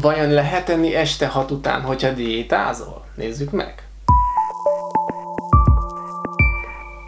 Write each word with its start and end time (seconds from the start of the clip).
Vajon 0.00 0.30
lehet 0.30 0.68
enni 0.68 0.94
este 0.94 1.26
hat 1.26 1.50
után, 1.50 1.82
hogyha 1.82 2.12
diétázol? 2.12 3.04
Nézzük 3.14 3.50
meg! 3.50 3.74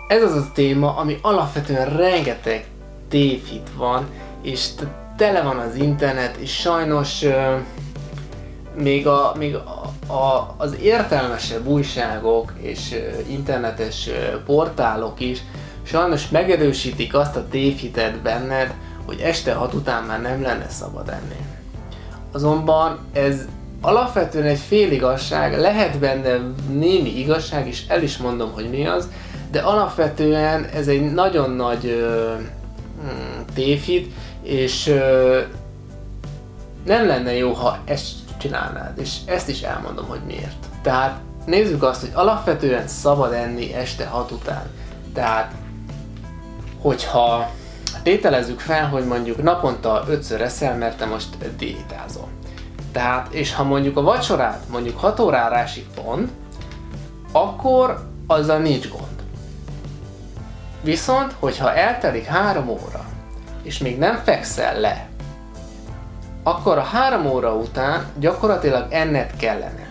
Ez 0.09 0.23
az 0.23 0.35
a 0.35 0.51
téma, 0.55 0.97
ami 0.97 1.19
alapvetően 1.23 1.97
rengeteg 1.97 2.67
tévhit 3.09 3.71
van, 3.77 4.07
és 4.43 4.69
tele 5.17 5.43
van 5.43 5.59
az 5.59 5.75
internet, 5.75 6.37
és 6.37 6.55
sajnos 6.55 7.25
még, 8.75 9.07
a, 9.07 9.33
még 9.39 9.55
a, 9.55 10.13
a, 10.13 10.55
az 10.57 10.77
értelmesebb 10.81 11.67
újságok 11.67 12.53
és 12.61 13.03
internetes 13.29 14.09
portálok 14.45 15.21
is 15.21 15.43
sajnos 15.83 16.29
megerősítik 16.29 17.15
azt 17.15 17.37
a 17.37 17.49
tévhitet 17.49 18.23
benned, 18.23 18.75
hogy 19.07 19.21
este 19.21 19.55
hat 19.55 19.75
után 19.75 20.05
már 20.05 20.21
nem 20.21 20.43
lenne 20.43 20.69
szabad 20.69 21.09
enni. 21.09 21.56
Azonban 22.37 22.99
ez 23.13 23.41
alapvetően 23.81 24.47
egy 24.47 24.59
féligazság, 24.59 25.59
lehet 25.59 25.99
benne 25.99 26.41
némi 26.71 27.19
igazság, 27.19 27.67
és 27.67 27.85
el 27.89 28.03
is 28.03 28.17
mondom, 28.17 28.53
hogy 28.53 28.71
mi 28.71 28.87
az, 28.87 29.09
de 29.51 29.61
alapvetően 29.61 30.65
ez 30.65 30.89
egy 30.89 31.13
nagyon 31.13 31.51
nagy 31.51 31.87
ö, 31.87 32.35
mm, 33.05 33.41
tévhit, 33.55 34.13
és 34.43 34.87
ö, 34.87 35.41
nem 36.85 37.07
lenne 37.07 37.37
jó, 37.37 37.53
ha 37.53 37.79
ezt 37.85 38.13
csinálnád, 38.39 38.99
és 38.99 39.17
ezt 39.27 39.49
is 39.49 39.63
elmondom, 39.63 40.07
hogy 40.07 40.21
miért. 40.27 40.67
Tehát 40.83 41.21
nézzük 41.47 41.83
azt, 41.83 42.01
hogy 42.01 42.11
alapvetően 42.13 42.89
szabad 42.89 43.33
enni 43.33 43.75
este 43.75 44.07
hat 44.07 44.31
után. 44.31 44.67
Tehát, 45.15 45.53
hogyha 46.81 47.51
tételezzük 48.03 48.61
fel, 48.61 48.89
hogy 48.89 49.07
mondjuk 49.07 49.43
naponta 49.43 50.05
ötször 50.09 50.41
eszel, 50.41 50.77
mert 50.77 50.99
te 50.99 51.05
most 51.05 51.57
diétázol. 51.57 52.29
Tehát, 52.93 53.33
és 53.33 53.55
ha 53.55 53.65
mondjuk 53.65 53.97
a 53.97 54.03
vacsorát 54.03 54.63
mondjuk 54.71 54.99
6 54.99 55.21
órára 55.21 55.57
esik 55.57 55.87
pont, 55.95 56.31
akkor 57.33 58.09
azzal 58.27 58.59
nincs 58.59 58.89
gond. 58.89 59.23
Viszont, 60.83 61.35
hogyha 61.39 61.75
eltelik 61.75 62.25
3 62.25 62.69
óra, 62.69 63.05
és 63.63 63.79
még 63.79 63.99
nem 63.99 64.21
fekszel 64.25 64.81
le, 64.81 65.09
akkor 66.43 66.79
a 66.79 66.83
3 66.83 67.27
óra 67.27 67.55
után 67.55 68.07
gyakorlatilag 68.19 68.87
enned 68.91 69.37
kellene. 69.37 69.89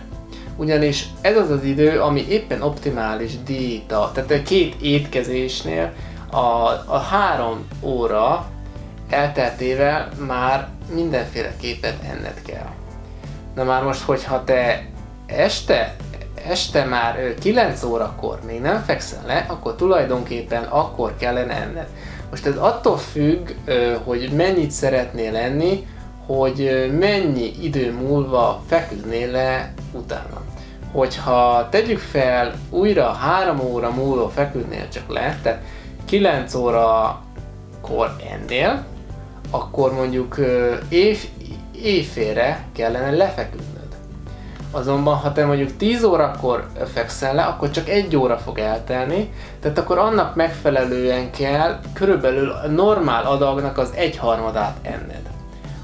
Ugyanis 0.56 1.08
ez 1.20 1.36
az 1.36 1.50
az 1.50 1.64
idő, 1.64 2.00
ami 2.00 2.26
éppen 2.28 2.62
optimális 2.62 3.42
diéta, 3.42 4.10
tehát 4.14 4.30
a 4.30 4.42
két 4.42 4.74
étkezésnél 4.80 5.92
a, 6.30 6.68
a 6.86 6.98
három 6.98 7.66
óra 7.80 8.46
elteltével 9.10 10.08
már 10.26 10.68
mindenféleképpen 10.94 11.94
enned 12.10 12.42
kell. 12.46 12.70
Na 13.54 13.64
már 13.64 13.82
most, 13.82 14.02
hogyha 14.02 14.44
te 14.44 14.86
este, 15.26 15.96
este 16.48 16.84
már 16.84 17.34
9 17.40 17.82
órakor 17.82 18.38
még 18.46 18.60
nem 18.60 18.82
fekszel 18.82 19.22
le, 19.26 19.44
akkor 19.48 19.74
tulajdonképpen 19.74 20.62
akkor 20.62 21.16
kellene 21.16 21.54
enned. 21.54 21.86
Most 22.30 22.46
ez 22.46 22.56
attól 22.56 22.98
függ, 22.98 23.50
hogy 24.04 24.32
mennyit 24.32 24.70
szeretnél 24.70 25.32
lenni, 25.32 25.86
hogy 26.26 26.90
mennyi 26.98 27.52
idő 27.62 27.92
múlva 27.92 28.62
feküdnél 28.66 29.30
le 29.30 29.72
utána. 29.92 30.42
Hogyha 30.92 31.68
tegyük 31.70 31.98
fel, 31.98 32.54
újra 32.70 33.12
3 33.12 33.60
óra 33.60 33.90
múlva 33.90 34.28
feküdnél 34.28 34.88
csak 34.88 35.12
le, 35.12 35.38
tehát 35.42 35.62
9 36.06 36.54
óra 36.54 37.18
kor 37.80 38.16
ennél, 38.32 38.84
akkor 39.50 39.92
mondjuk 39.92 40.36
év, 40.88 41.24
éjfélre 41.82 42.64
kellene 42.72 43.10
lefeküdnöd. 43.10 43.74
Azonban, 44.70 45.16
ha 45.16 45.32
te 45.32 45.44
mondjuk 45.44 45.76
10 45.76 46.04
órakor 46.04 46.66
fekszel 46.92 47.34
le, 47.34 47.42
akkor 47.42 47.70
csak 47.70 47.88
egy 47.88 48.16
óra 48.16 48.38
fog 48.38 48.58
eltelni, 48.58 49.32
tehát 49.60 49.78
akkor 49.78 49.98
annak 49.98 50.34
megfelelően 50.34 51.30
kell 51.30 51.80
körülbelül 51.92 52.50
a 52.50 52.66
normál 52.66 53.24
adagnak 53.24 53.78
az 53.78 53.92
egyharmadát 53.94 54.76
enned. 54.82 55.35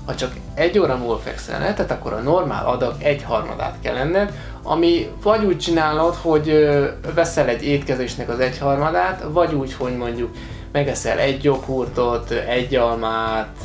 Ha 0.07 0.15
csak 0.15 0.33
egy 0.55 0.79
óra 0.79 0.97
múlva 0.97 1.19
fekszel 1.19 1.61
le, 1.61 1.75
tehát 1.75 1.91
akkor 1.91 2.13
a 2.13 2.19
normál 2.19 2.67
adag 2.67 2.95
egyharmadát 2.99 3.77
kell 3.83 3.97
enned, 3.97 4.33
ami 4.63 5.09
vagy 5.23 5.45
úgy 5.45 5.59
csinálod, 5.59 6.15
hogy 6.15 6.69
veszel 7.15 7.49
egy 7.49 7.65
étkezésnek 7.65 8.29
az 8.29 8.39
egyharmadát, 8.39 9.25
vagy 9.29 9.55
úgy, 9.55 9.75
hogy 9.75 9.97
mondjuk 9.97 10.31
megeszel 10.73 11.19
egy 11.19 11.45
joghurtot, 11.45 12.31
egy 12.31 12.75
almát, 12.75 13.57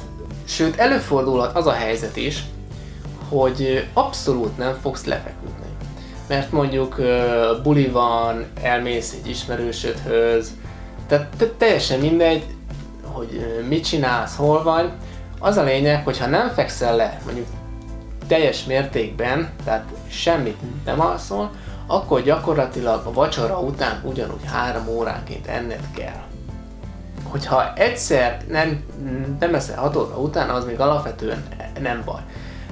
sőt 0.45 0.77
előfordulhat 0.77 1.55
az 1.55 1.67
a 1.67 1.71
helyzet 1.71 2.15
is, 2.15 2.43
hogy 3.29 3.87
abszolút 3.93 4.57
nem 4.57 4.77
fogsz 4.81 5.05
lefeküdni. 5.05 5.65
Mert 6.27 6.51
mondjuk 6.51 7.01
buli 7.63 7.87
van, 7.87 8.45
elmész 8.61 9.15
egy 9.21 9.29
ismerősödhöz, 9.29 10.51
tehát 11.07 11.53
teljesen 11.57 11.99
mindegy, 11.99 12.43
hogy 13.03 13.63
mit 13.67 13.85
csinálsz, 13.85 14.35
hol 14.35 14.63
vagy. 14.63 14.89
Az 15.39 15.57
a 15.57 15.63
lényeg, 15.63 16.03
hogy 16.03 16.17
ha 16.17 16.27
nem 16.27 16.49
fekszel 16.49 16.95
le, 16.95 17.19
mondjuk 17.25 17.47
teljes 18.27 18.63
mértékben, 18.63 19.49
tehát 19.63 19.85
semmit 20.07 20.57
nem 20.85 20.99
alszol, 20.99 21.51
akkor 21.87 22.21
gyakorlatilag 22.21 23.05
a 23.05 23.13
vacsora 23.13 23.59
után 23.59 24.01
ugyanúgy 24.03 24.45
három 24.45 24.87
óránként 24.87 25.47
enned 25.47 25.83
kell. 25.95 26.21
Hogyha 27.23 27.73
egyszer 27.73 28.37
nem, 28.49 28.83
nem 29.39 29.55
eszel 29.55 29.79
6 29.79 29.95
óra 29.95 30.17
után, 30.19 30.49
az 30.49 30.65
még 30.65 30.79
alapvetően 30.79 31.43
nem 31.81 32.01
baj. 32.05 32.21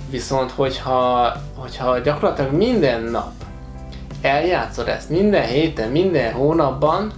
Viszont 0.09 0.51
hogyha, 0.51 1.31
hogyha 1.55 1.99
gyakorlatilag 1.99 2.51
minden 2.51 3.01
nap 3.01 3.31
eljátszod 4.21 4.87
ezt, 4.87 5.09
minden 5.09 5.45
héten, 5.45 5.89
minden 5.89 6.33
hónapban, 6.33 7.11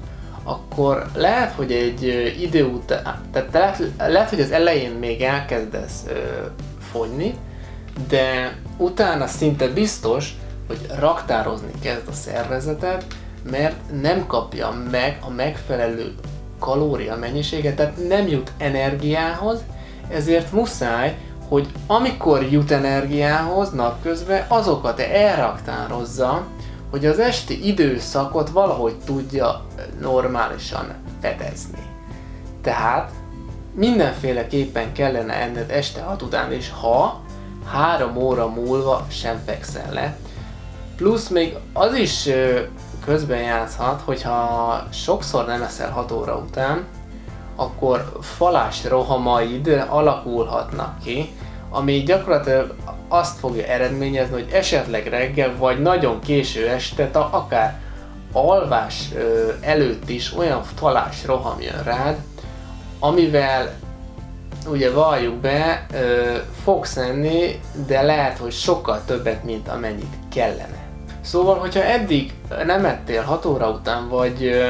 akkor 0.48 1.06
lehet, 1.16 1.54
hogy 1.54 1.72
egy 1.72 2.04
idő 2.42 2.66
után, 2.66 3.22
tehát 3.32 3.54
lehet, 3.54 3.82
lehet 3.98 4.30
hogy 4.30 4.42
az 4.42 4.52
elején 4.52 4.92
még 4.92 5.22
elkezdesz 5.22 6.04
ö, 6.08 6.14
fogyni, 6.92 7.34
de 8.08 8.58
utána 8.78 9.28
szinte 9.28 9.68
biztos, 9.68 10.36
hogy 10.68 10.80
raktározni 11.00 11.72
kezd 11.82 12.08
a 12.08 12.14
szervezeted, 12.14 13.06
mert 13.52 13.76
nem 14.02 14.28
kapja 14.28 14.84
meg 14.92 15.18
a 15.22 15.30
megfelelő 15.30 16.14
kalória 16.60 17.16
mennyiséget, 17.16 17.76
tehát 17.76 18.08
nem 18.08 18.28
jut 18.28 18.52
energiához, 18.58 19.60
ezért 20.10 20.52
muszáj, 20.52 21.18
hogy 21.48 21.68
amikor 21.88 22.44
jut 22.44 22.72
energiához 22.72 23.72
napközben, 23.72 24.46
azokat 24.48 25.00
elraktározza, 25.00 26.48
hogy 26.90 27.06
az 27.06 27.20
esti 27.20 27.68
időszakot 27.68 28.50
valahogy 28.50 28.96
tudja 29.06 29.66
normálisan 30.02 30.94
fedezni. 31.22 31.86
Tehát 32.62 33.12
mindenféleképpen 33.74 34.94
kellene 34.94 35.34
enned 35.34 35.70
este 35.70 36.02
6 36.02 36.22
után, 36.22 36.52
és 36.52 36.72
ha 36.82 37.22
három 37.72 38.18
óra 38.18 38.48
múlva 38.48 39.06
sem 39.10 39.42
fekszel 39.46 39.94
le. 39.94 40.18
Plusz 40.96 41.28
még 41.28 41.56
az 41.74 41.94
is 41.94 42.30
közben 43.06 43.42
játszhat, 43.42 44.02
hogyha 44.02 44.84
sokszor 44.92 45.46
nem 45.46 45.62
eszel 45.62 45.92
6 45.92 46.12
óra 46.12 46.36
után, 46.36 46.86
akkor 47.56 48.18
falás 48.22 48.86
rohamaid 48.86 49.86
alakulhatnak 49.90 51.00
ki, 51.04 51.36
ami 51.70 52.04
gyakorlatilag 52.04 52.76
azt 53.08 53.40
fogja 53.40 53.66
eredményezni, 53.66 54.34
hogy 54.34 54.50
esetleg 54.52 55.08
reggel 55.08 55.56
vagy 55.58 55.82
nagyon 55.82 56.20
késő 56.20 56.68
este, 56.68 57.10
akár 57.12 57.80
alvás 58.32 59.10
előtt 59.62 60.10
is 60.10 60.38
olyan 60.38 60.64
falás 60.64 61.26
roham 61.26 61.62
jön 61.62 61.84
rád, 61.84 62.18
amivel 63.00 63.74
ugye 64.70 64.92
valljuk 64.92 65.36
be, 65.36 65.86
fogsz 66.64 66.98
enni, 66.98 67.60
de 67.88 68.02
lehet, 68.02 68.38
hogy 68.38 68.52
sokkal 68.52 69.02
többet, 69.06 69.44
mint 69.44 69.68
amennyit 69.68 70.14
kellene. 70.34 70.86
Szóval, 71.22 71.58
hogyha 71.58 71.84
eddig 71.84 72.34
nem 72.66 72.86
ettél 72.86 73.22
6 73.22 73.46
óra 73.46 73.70
után, 73.70 74.10
vagy 74.10 74.62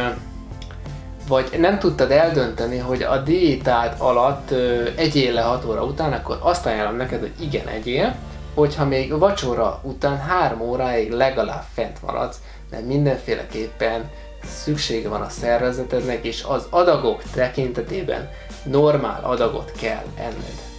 vagy 1.28 1.50
nem 1.60 1.80
tudtad 1.80 2.12
eldönteni, 2.12 2.78
hogy 2.78 3.02
a 3.02 3.18
diétád 3.18 3.96
alatt 3.98 4.52
egyél 4.96 5.34
le 5.34 5.42
6 5.42 5.66
óra 5.66 5.84
után, 5.84 6.14
akkor 6.14 6.38
azt 6.42 6.66
ajánlom 6.66 6.96
neked, 6.96 7.20
hogy 7.20 7.34
igen, 7.40 7.68
egyél, 7.68 8.16
hogyha 8.54 8.86
még 8.86 9.18
vacsora 9.18 9.80
után 9.84 10.18
3 10.20 10.62
óráig 10.62 11.12
legalább 11.12 11.64
fent 11.74 12.02
maradsz, 12.02 12.38
mert 12.70 12.86
mindenféleképpen 12.86 14.10
szüksége 14.44 15.10
van 15.10 15.22
a 15.22 15.30
szervezetednek, 15.30 16.26
és 16.26 16.44
az 16.48 16.68
adagok 16.70 17.24
tekintetében 17.24 18.30
normál 18.64 19.24
adagot 19.24 19.72
kell 19.80 20.04
enned. 20.18 20.77